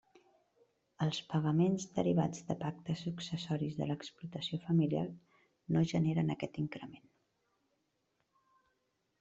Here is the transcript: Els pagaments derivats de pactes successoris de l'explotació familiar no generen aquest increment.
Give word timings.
Els 1.05 1.17
pagaments 1.33 1.83
derivats 1.97 2.41
de 2.47 2.55
pactes 2.63 3.03
successoris 3.07 3.77
de 3.81 3.89
l'explotació 3.91 4.59
familiar 4.65 5.05
no 5.77 5.87
generen 5.95 6.37
aquest 6.37 6.59
increment. 6.65 7.07